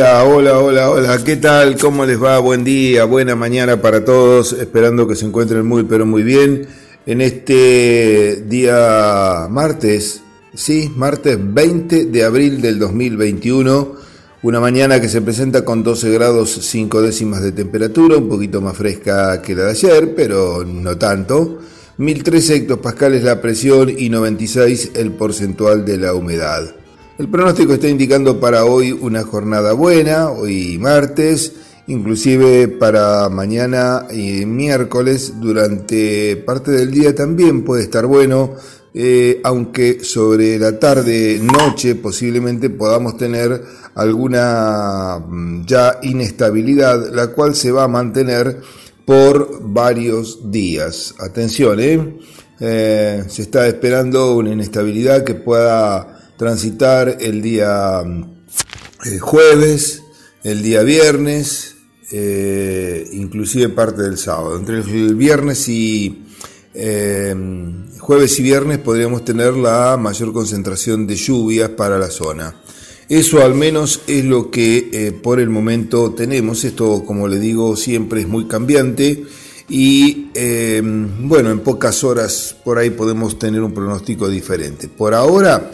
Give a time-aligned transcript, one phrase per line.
[0.00, 1.76] Hola, hola, hola, hola, ¿qué tal?
[1.76, 2.38] ¿Cómo les va?
[2.38, 6.66] Buen día, buena mañana para todos, esperando que se encuentren muy, pero muy bien
[7.04, 10.22] en este día martes,
[10.54, 13.96] sí, martes 20 de abril del 2021,
[14.42, 18.78] una mañana que se presenta con 12 grados 5 décimas de temperatura, un poquito más
[18.78, 21.58] fresca que la de ayer, pero no tanto.
[21.98, 26.79] 1013 hectopascales la presión y 96 el porcentual de la humedad.
[27.20, 31.52] El pronóstico está indicando para hoy una jornada buena, hoy martes,
[31.86, 38.54] inclusive para mañana y miércoles durante parte del día también puede estar bueno,
[38.94, 43.64] eh, aunque sobre la tarde, noche posiblemente podamos tener
[43.96, 48.62] alguna mm, ya inestabilidad, la cual se va a mantener
[49.04, 51.14] por varios días.
[51.18, 52.16] Atención, ¿eh?
[52.60, 58.02] Eh, se está esperando una inestabilidad que pueda transitar el día
[59.04, 60.02] eh, jueves,
[60.42, 61.76] el día viernes,
[62.12, 64.56] eh, inclusive parte del sábado.
[64.56, 66.24] Entre el viernes y
[66.72, 67.36] eh,
[67.98, 72.56] jueves y viernes podríamos tener la mayor concentración de lluvias para la zona.
[73.06, 76.64] Eso al menos es lo que por el momento tenemos.
[76.64, 79.24] Esto, como le digo, siempre es muy cambiante
[79.68, 80.30] y
[81.20, 84.88] bueno, en pocas horas por ahí podemos tener un pronóstico diferente.
[84.88, 85.70] Por ahora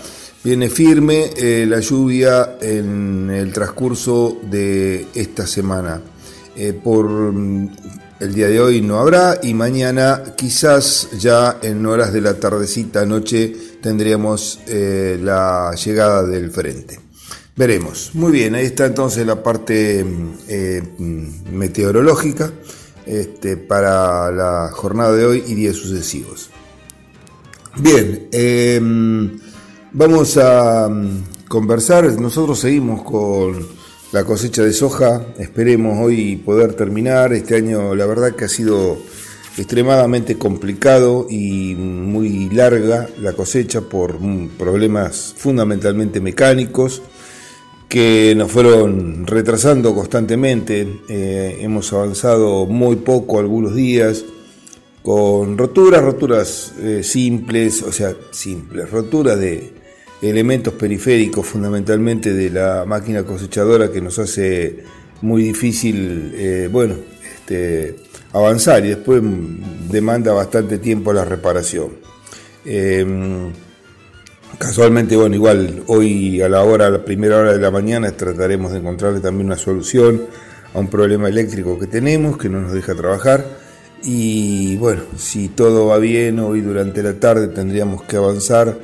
[0.47, 6.01] Viene firme eh, la lluvia en el transcurso de esta semana.
[6.55, 7.77] Eh, por mm,
[8.21, 13.05] el día de hoy no habrá y mañana quizás ya en horas de la tardecita
[13.05, 17.01] noche tendríamos eh, la llegada del frente.
[17.57, 18.13] Veremos.
[18.15, 22.53] Muy bien, ahí está entonces la parte mm, meteorológica
[23.05, 26.51] este, para la jornada de hoy y días sucesivos.
[27.79, 28.29] Bien,
[29.99, 33.67] Vamos a mm, conversar, nosotros seguimos con
[34.13, 38.99] la cosecha de soja, esperemos hoy poder terminar, este año la verdad que ha sido
[39.57, 47.01] extremadamente complicado y muy larga la cosecha por mm, problemas fundamentalmente mecánicos
[47.89, 54.27] que nos fueron retrasando constantemente, eh, hemos avanzado muy poco algunos días,
[55.03, 59.76] con roturas, roturas eh, simples, o sea, simples, roturas de
[60.23, 64.85] elementos periféricos fundamentalmente de la máquina cosechadora que nos hace
[65.23, 66.95] muy difícil, eh, bueno,
[67.39, 67.97] este,
[68.33, 69.23] avanzar y después
[69.91, 71.91] demanda bastante tiempo la reparación.
[72.65, 73.53] Em,
[74.59, 78.73] casualmente, bueno, igual hoy a la hora, a la primera hora de la mañana trataremos
[78.73, 80.23] de encontrarle también una solución
[80.75, 83.45] a un problema eléctrico que tenemos que no nos deja trabajar.
[84.03, 88.79] Y bueno, si todo va bien, hoy durante la tarde tendríamos que avanzar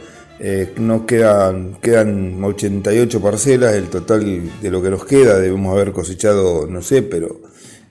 [0.44, 5.92] eh, no quedan, quedan 88 parcelas, el total de lo que nos queda debemos haber
[5.92, 7.42] cosechado, no sé, pero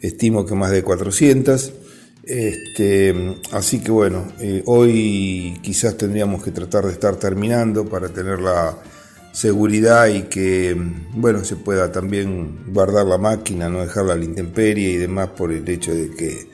[0.02, 1.72] estimo que más de 400.
[2.26, 8.42] Este, así que bueno, eh, hoy quizás tendríamos que tratar de estar terminando para tener
[8.42, 8.78] la
[9.32, 10.76] seguridad y que
[11.14, 15.54] bueno se pueda también guardar la máquina, no dejarla a la intemperie y demás por
[15.54, 16.51] el hecho de que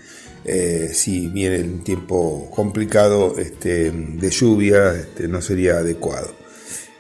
[0.50, 6.30] eh, si viene un tiempo complicado este, de lluvia, este, no sería adecuado.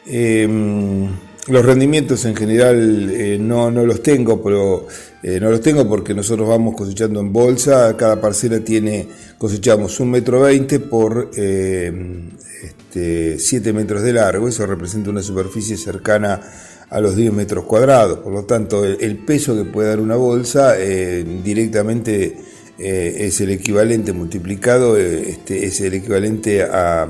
[0.06, 1.08] Em,
[1.47, 4.85] los rendimientos en general eh, no, no, los tengo, pero
[5.24, 7.96] eh, no los tengo porque nosotros vamos cosechando en bolsa.
[7.96, 12.31] Cada parcela tiene, cosechamos un metro veinte por em,
[12.62, 14.50] este, 7 metros de largo.
[14.50, 16.41] Eso representa una superficie cercana
[16.90, 18.19] a los 10 metros cuadrados.
[18.19, 24.14] Por lo tanto, el peso que puede dar una bolsa directamente eh, es el equivalente
[24.14, 27.08] multiplicado, eh, este, es el equivalente a,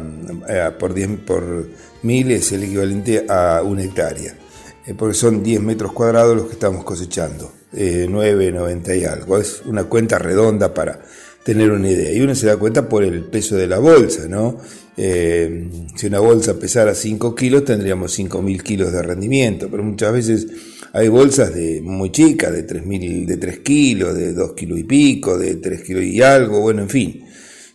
[0.80, 1.68] por 10 por
[2.04, 4.38] mil, es el equivalente a una hectárea,
[4.86, 9.62] eh, porque son 10 metros cuadrados los que estamos cosechando, 9, 90 y algo, es
[9.66, 11.02] una cuenta redonda para
[11.44, 12.14] tener una idea.
[12.14, 14.58] Y uno se da cuenta por el peso de la bolsa, ¿no?
[14.96, 20.48] si una bolsa pesara 5 kilos, tendríamos 5.000 kilos de rendimiento, pero muchas veces
[20.98, 22.84] hay bolsas de muy chicas, de 3,
[23.28, 26.90] de 3 kilos, de 2 kilos y pico, de 3 kilos y algo, bueno, en
[26.90, 27.24] fin.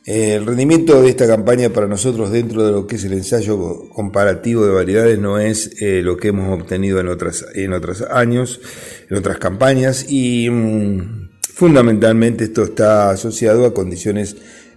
[0.05, 4.67] El rendimiento de esta campaña para nosotros dentro de lo que es el ensayo comparativo
[4.67, 8.61] de variedades no es eh, lo que hemos obtenido en otras en otros años,
[9.09, 14.35] en otras campañas y mm, fundamentalmente esto está asociado a condiciones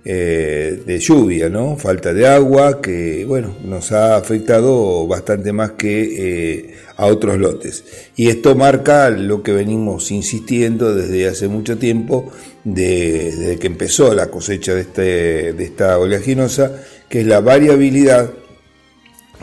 [0.08, 1.78] eh, de lluvia, ¿no?
[1.78, 7.84] Falta de agua que, bueno, nos ha afectado bastante más que eh, a otros lotes.
[8.16, 12.32] Y esto marca lo que venimos insistiendo desde hace mucho tiempo,
[12.64, 18.30] desde que empezó la cosecha de, este, de esta oleaginosa, que es la variabilidad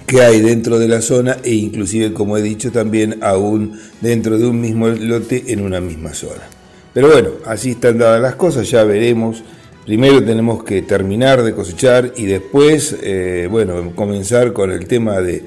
[0.07, 4.47] que hay dentro de la zona e inclusive, como he dicho, también aún dentro de
[4.47, 6.43] un mismo lote en una misma zona.
[6.95, 9.43] Pero bueno, así están dadas las cosas, ya veremos.
[9.85, 15.43] Primero tenemos que terminar de cosechar y después, eh, bueno, comenzar con el tema de,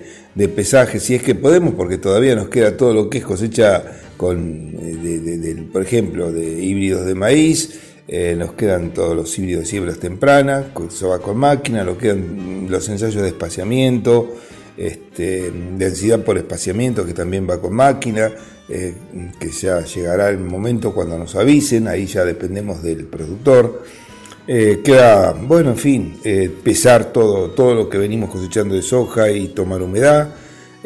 [0.49, 3.81] pesaje, si es que podemos, porque todavía nos queda todo lo que es cosecha
[4.17, 7.79] con, eh, por ejemplo, de híbridos de maíz,
[8.09, 12.67] eh, nos quedan todos los híbridos de siembras tempranas, eso va con máquina, nos quedan
[12.69, 14.35] los ensayos de espaciamiento,
[14.75, 18.33] este, densidad por espaciamiento que también va con máquina,
[18.67, 23.83] que ya llegará el momento cuando nos avisen, ahí ya dependemos del productor.
[24.47, 26.19] Eh, queda, bueno, en fin,
[26.63, 30.29] pesar todo, todo lo que venimos cosechando de soja y tomar humedad.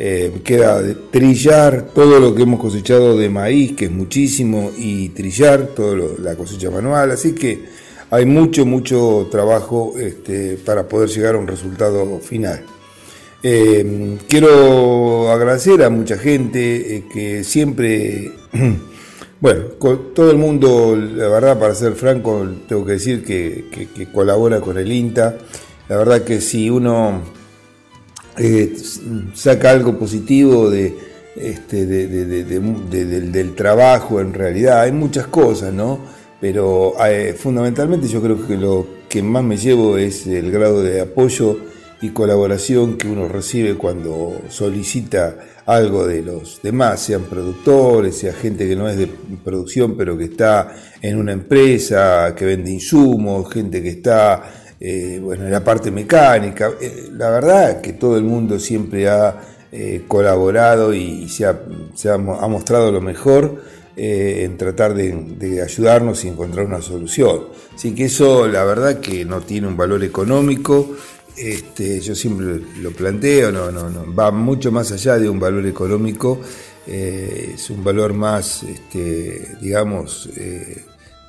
[0.02, 5.72] Eh, queda trillar todo lo que hemos cosechado de maíz, que es muchísimo, y trillar
[5.76, 7.12] toda la cosecha manual.
[7.12, 7.66] Así que
[8.10, 12.64] hay mucho, mucho trabajo este, para poder llegar a un resultado final.
[13.44, 18.32] Eh, quiero agradecer a mucha gente eh, que siempre,
[19.42, 19.64] bueno,
[20.14, 24.92] todo el mundo, la verdad, para ser franco, tengo que decir que colabora con el
[24.92, 25.38] INTA.
[25.88, 27.22] La verdad que si uno
[28.40, 28.74] eh,
[29.34, 30.96] saca algo positivo de,
[31.36, 34.82] este, del, trabajo en realidad.
[34.82, 36.00] Hay muchas cosas, ¿no?
[36.40, 41.02] Pero eh, fundamentalmente yo creo que lo que más me llevo es el grado de
[41.02, 41.58] apoyo
[42.02, 45.36] y colaboración que uno recibe cuando solicita
[45.66, 49.08] algo de los demás, sean productores, sea gente que no es de
[49.44, 54.44] producción pero que está en una empresa, que vende insumos, gente que está
[54.80, 56.72] eh, bueno, en la parte mecánica.
[56.80, 59.42] Eh, la verdad que todo el mundo siempre ha
[59.72, 63.62] eh, colaborado y, se, ha, mostrado lo mejor
[64.02, 67.50] en tratar de, ayudarnos y encontrar una solución.
[67.76, 70.96] Así que eso, la verdad que no tiene un valor económico.
[71.40, 75.66] Este, yo siempre lo planteo, no, no, no, va mucho más allá de un valor
[75.66, 76.42] económico,
[76.86, 80.28] es un valor más, este, digamos,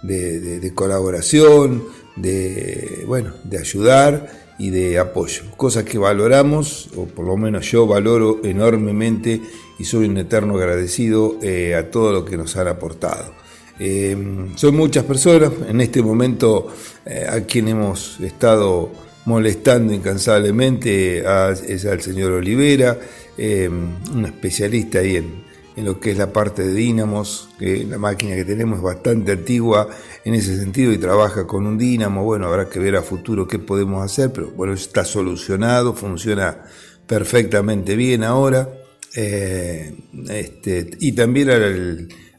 [0.03, 1.85] de, colaboración,
[2.17, 7.87] de, bueno, de ayudar y de apoyo, cosas que valoramos, o por lo menos yo
[7.87, 9.41] valoro enormemente
[9.79, 13.33] y soy un eterno agradecido eh, a todo lo que nos han aportado.
[13.79, 14.15] Eh,
[14.57, 16.69] son muchas personas, en este momento
[17.07, 18.91] eh, a quien hemos estado
[19.25, 22.99] molestando incansablemente es al señor Olivera,
[23.38, 28.34] un especialista ahí en, en lo que es la parte de dínamos, que la máquina
[28.34, 29.88] que tenemos es bastante antigua
[30.25, 33.58] en ese sentido y trabaja con un dínamo, bueno, habrá que ver a futuro qué
[33.58, 36.64] podemos hacer, pero bueno, está solucionado, funciona
[37.06, 38.69] perfectamente bien ahora.
[39.16, 39.94] Eh,
[40.28, 41.50] este, y también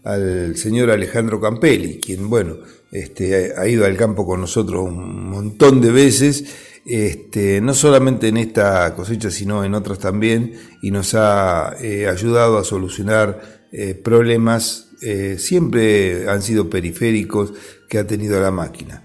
[0.04, 2.57] al, señor Alejandro Campelli, quien, bueno,
[2.92, 6.45] este, ha ido al campo con nosotros un montón de veces
[6.86, 12.57] este, no solamente en esta cosecha, sino en otras también, y nos ha eh, ayudado
[12.57, 17.53] a solucionar eh, problemas, eh, siempre han sido periféricos
[17.88, 19.03] que ha tenido la máquina.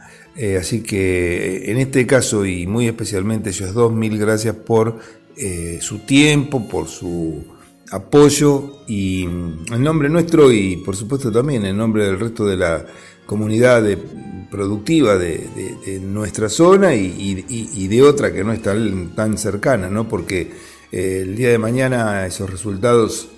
[0.60, 4.98] así que en este caso y muy especialmente ellos dos, mil gracias por
[5.80, 7.44] su tiempo, por su
[7.90, 12.86] apoyo y en nombre nuestro y por supuesto también en nombre del resto de la
[13.26, 13.84] comunidad
[14.50, 18.74] productiva de, nuestra zona y, de otra que no está
[19.14, 20.08] tan, cercana, ¿no?
[20.08, 20.52] porque
[20.92, 23.28] eh, el día de mañana esos resultados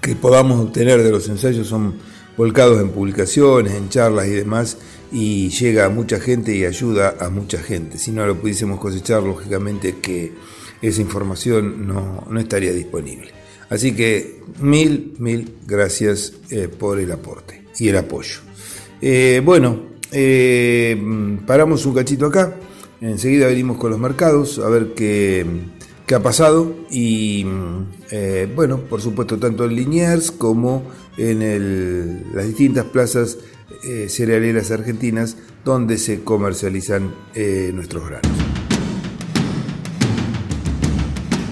[0.00, 1.94] que podamos obtener de los ensayos son
[2.36, 4.78] volcados en publicaciones, en charlas y demás,
[5.12, 7.98] y llega a mucha gente y ayuda a mucha gente.
[7.98, 10.32] Si no lo pudiésemos cosechar, lógicamente que
[10.82, 13.30] esa información no, estaría disponible.
[13.70, 18.40] Así que mil, mil gracias eh, por el aporte y el apoyo.
[19.00, 19.80] Eh, bueno,
[20.12, 20.96] eh,
[21.46, 22.54] paramos un cachito acá.
[23.00, 25.46] Enseguida venimos con los mercados a ver qué,
[26.14, 26.74] ha pasado.
[26.90, 27.46] Y
[28.10, 30.84] eh, bueno, por supuesto, tanto en Liniers como
[31.16, 33.38] en las distintas plazas
[34.08, 37.14] cerealeras argentinas donde se comercializan
[37.74, 38.32] nuestros granos.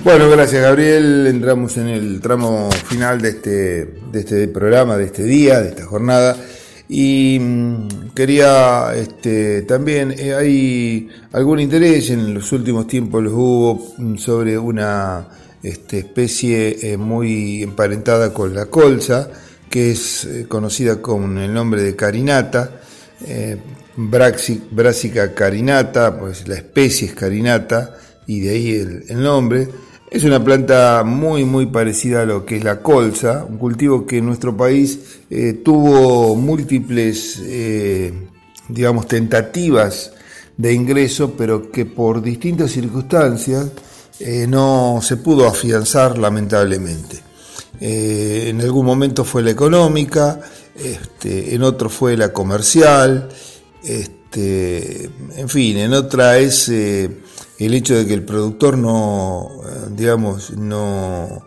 [0.05, 1.29] Bueno, gracias Gabriel.
[1.29, 3.51] Entramos en el tramo final de este,
[4.11, 6.37] de este programa, de este día, de esta jornada.
[6.89, 13.95] Y mm, quería este, también, eh, hay algún interés, en los últimos tiempos los hubo
[13.99, 15.27] mm, sobre una
[15.63, 19.31] este, especie eh, muy emparentada con la colza,
[19.71, 22.79] que es eh, conocida con el nombre de carinata,
[23.97, 27.95] Brassica carinata, pues la especie es carinata,
[28.27, 29.69] y de ahí el, el nombre.
[30.13, 34.19] Es una planta muy muy parecida a lo que es la colza, un cultivo que
[34.19, 34.99] en nuestro país
[35.31, 38.13] eh, tuvo múltiples, eh,
[38.69, 40.13] digamos, tentativas
[40.55, 43.71] de ingreso, pero que por distintas circunstancias
[44.49, 47.19] no se pudo afianzar lamentablemente.
[47.81, 50.39] en algún momento fue la económica,
[50.77, 53.31] este, en otro fue la comercial,
[53.83, 56.71] este, en fin, en otra es
[57.67, 59.51] el hecho de que el productor no,
[59.97, 61.43] digamos, no,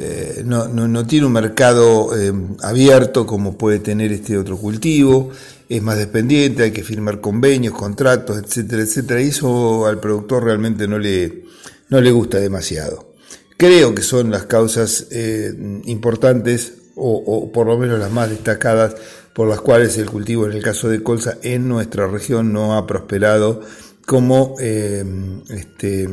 [0.00, 2.32] eh, no, tiene un mercado eh,
[2.62, 5.30] abierto como puede tener este otro cultivo,
[5.68, 10.86] es más dependiente, hay que firmar convenios, contratos, etcétera, etcétera, y eso al productor realmente
[10.86, 11.42] no le,
[11.88, 13.12] no le gusta demasiado.
[13.56, 15.52] Creo que son las causas eh,
[15.86, 18.94] importantes o, o, por lo menos las más destacadas
[19.32, 22.86] por las cuales el cultivo en el caso de colza en nuestra región no ha
[22.86, 23.62] prosperado
[24.08, 25.04] como eh,
[25.50, 26.08] este,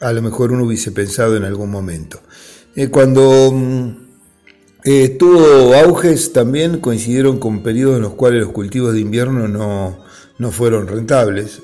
[0.00, 2.20] a lo mejor uno hubiese pensado en algún momento.
[2.74, 3.90] Eh, cuando mm,
[4.82, 10.04] eh, tuvo auges también coincidieron con periodos en los cuales los cultivos de invierno no,
[10.36, 11.62] no fueron rentables,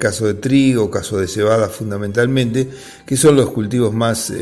[0.00, 2.68] caso de trigo, caso de cebada fundamentalmente,
[3.06, 4.32] que son los cultivos más,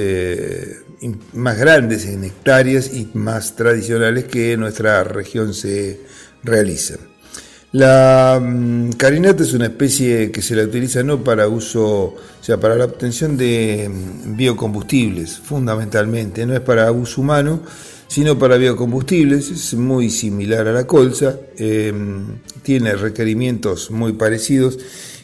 [1.35, 6.01] más grandes en hectáreas y más tradicionales que en nuestra región se
[6.43, 7.10] realizan.
[7.73, 12.59] La mm, carinata es una especie que se la utiliza no para uso, o sea,
[12.59, 17.61] para la obtención de mm, biocombustibles, fundamentalmente, no es para uso humano,
[18.09, 24.77] sino para biocombustibles, es muy similar a la colza, em, tiene requerimientos muy parecidos.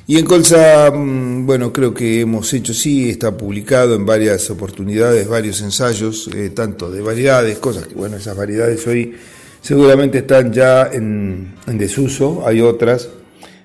[0.07, 5.27] Y en colza, mm, bueno, creo que hemos hecho, sí, está publicado en varias oportunidades,
[5.27, 9.17] varios ensayos, eh, tanto de variedades, cosas que, bueno, esas variedades hoy
[9.67, 13.09] seguramente están ya en, desuso, hay otras,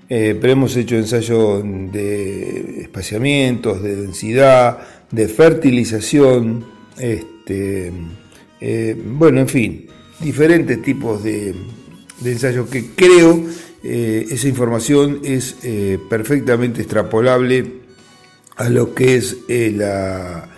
[0.10, 4.80] eh, pero hemos hecho ensayos de espaciamientos, de densidad,
[5.12, 6.66] de fertilización,
[6.98, 7.92] este,
[8.60, 9.88] eh, bueno, en fin,
[10.20, 11.54] diferentes tipos de,
[12.26, 13.40] ensayos que creo
[13.84, 15.56] eh, esa información es
[16.10, 17.74] perfectamente extrapolable
[18.56, 20.50] a lo que es la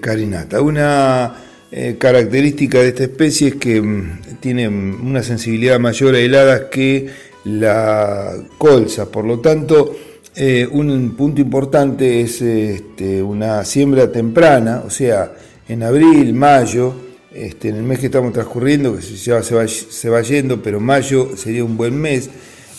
[0.00, 0.62] carinata.
[0.62, 6.62] Una eh, característica de esta especie es que mm, tiene una sensibilidad mayor a heladas
[6.70, 7.08] que
[7.44, 9.94] la colza, por lo tanto,
[10.34, 15.32] eh, un punto importante es este, una siembra temprana, o sea,
[15.68, 16.94] en abril, mayo,
[17.34, 20.80] este, en el mes que estamos transcurriendo, que ya se va, se va yendo, pero
[20.80, 22.30] mayo sería un buen mes,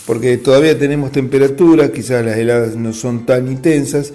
[0.05, 4.13] porque todavía tenemos temperaturas, quizás las heladas no son tan intensas,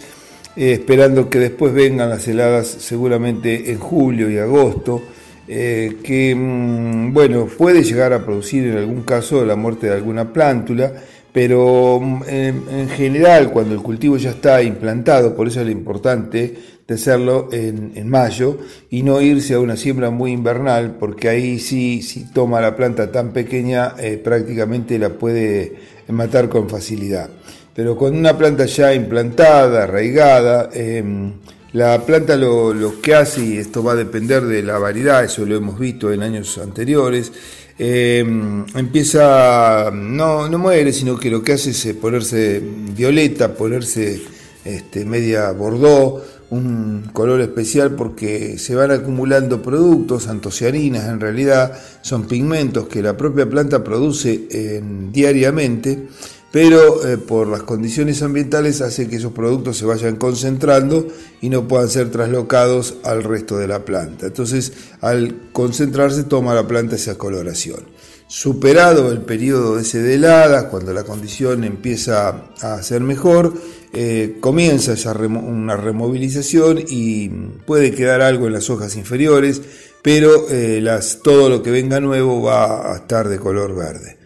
[0.56, 5.02] eh, esperando que después vengan las heladas seguramente en julio y agosto,
[5.48, 10.32] eh, que mm, bueno, puede llegar a producir en algún caso la muerte de alguna
[10.32, 10.92] plántula,
[11.32, 16.54] pero mm, en, general cuando el cultivo ya está implantado, por eso es lo importante
[16.86, 18.58] de hacerlo en, mayo
[18.90, 23.10] y no irse a una siembra muy invernal, porque ahí sí, si toma la planta
[23.10, 25.74] tan pequeña, eh, prácticamente la puede
[26.08, 27.30] matar con facilidad
[27.74, 31.32] pero con una planta ya implantada, arraigada, em,
[31.72, 35.56] la planta lo, que hace, y esto va a depender de la variedad, eso lo
[35.56, 37.32] hemos visto en años anteriores,
[37.76, 42.62] em, empieza, no, no muere, sino que lo que hace es ponerse
[42.94, 44.22] violeta, ponerse
[44.64, 52.28] este, media bordó, un color especial porque se van acumulando productos, antocianinas en realidad, son
[52.28, 56.06] pigmentos que la propia planta produce diariamente
[56.54, 61.08] pero eh, por las condiciones ambientales hace que esos productos se vayan concentrando
[61.40, 64.26] y no puedan ser traslocados al resto de la planta.
[64.26, 67.80] Entonces, al concentrarse, toma la planta esa coloración.
[68.28, 73.52] Superado el periodo de heladas, cuando la condición empieza a ser mejor,
[73.92, 77.30] eh, comienza ya una removilización y
[77.66, 79.60] puede quedar algo en las hojas inferiores,
[80.02, 80.80] pero eh,
[81.24, 84.18] todo lo que venga nuevo va a estar de color verde.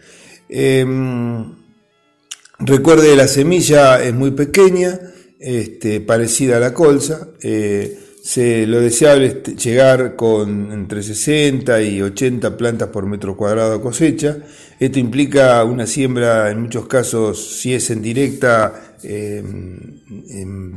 [2.59, 4.99] Em, Recuerde, la semilla es muy pequeña,
[5.39, 7.29] este, parecida a la colza.
[7.41, 13.81] Eh, se, lo deseable es llegar con entre 60 y 80 plantas por metro cuadrado
[13.81, 14.37] cosecha.
[14.79, 20.03] Esto implica una siembra, en muchos casos, si es en directa, em,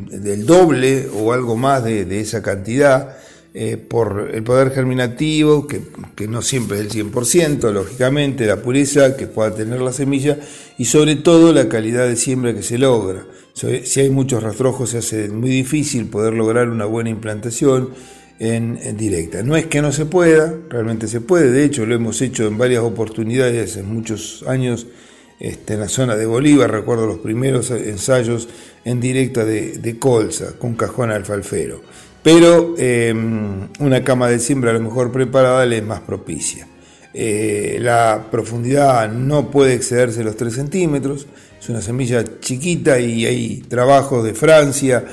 [0.09, 3.17] del doble o algo más de esa cantidad.
[3.55, 5.83] Eh, por el poder germinativo, que,
[6.27, 10.39] no siempre es el 100%, lógicamente, la pureza que pueda tener la semilla
[10.79, 13.27] y sobre todo la calidad de siembra que se logra.
[13.53, 17.91] Si hay muchos rastrojos se hace muy difícil poder lograr una buena implantación
[18.39, 19.43] en, directa.
[19.43, 22.57] No es que no se pueda, realmente se puede, de hecho lo hemos hecho en
[22.57, 24.87] varias oportunidades en muchos años
[25.39, 28.49] este, en la zona de Bolívar, recuerdo los primeros ensayos
[28.87, 31.83] en directa de, de colza con cajón alfalfero
[32.23, 36.67] pero em, una cama de siembra a lo mejor preparada le es más propicia.
[37.15, 41.27] Eh, la profundidad no puede excederse los 3 centímetros,
[41.61, 45.05] es una semilla chiquita y hay trabajos de Francia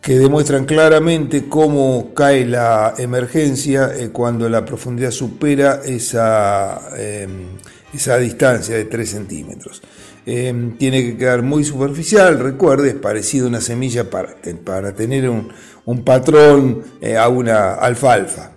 [0.00, 7.58] que demuestran claramente cómo cae la emergencia eh, cuando la profundidad supera esa, em,
[7.92, 9.82] esa distancia de 3 centímetros.
[10.24, 15.28] Em, tiene que quedar muy superficial, recuerde, es parecido a una semilla para, para tener
[15.28, 15.48] un,
[15.84, 18.50] un patrón eh, a una alfalfa.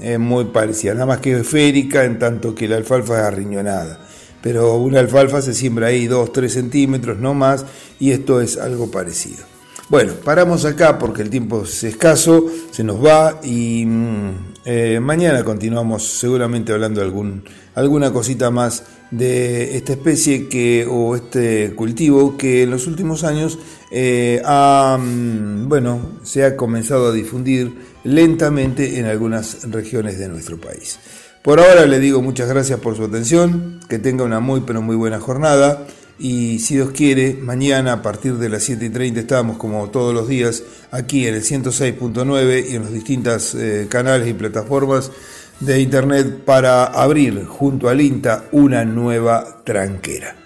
[0.00, 3.98] Es muy parecida, nada más que esférica, en tanto que la alfalfa es arriñonada.
[4.40, 7.64] Pero una alfalfa se siembra ahí 2-3 centímetros, no más,
[7.98, 9.44] y esto es algo parecido.
[9.90, 14.30] Bueno, paramos acá porque el tiempo es escaso, se nos va y mm,
[14.66, 17.42] eh, mañana continuamos seguramente hablando algún,
[17.74, 23.58] alguna cosita más de esta especie que, o este cultivo que en los últimos años
[23.90, 27.72] eh, mm, bueno, se ha comenzado a difundir
[28.04, 30.98] lentamente en algunas regiones de nuestro país.
[31.42, 34.96] Por ahora le digo muchas gracias por su atención, que tenga una muy pero muy
[34.96, 35.86] buena jornada
[36.18, 40.12] y si Dios quiere, mañana a partir de las 7 y 30 estamos como todos
[40.12, 45.12] los días aquí en el 106.9 y en los distintos eh, canales y plataformas
[45.60, 50.36] de internet para abrir junto al INTA una nueva tranquera.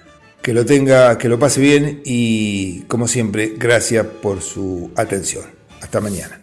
[0.43, 5.45] Que lo tenga, que lo pase bien y como siempre, gracias por su atención.
[5.81, 6.42] Hasta mañana.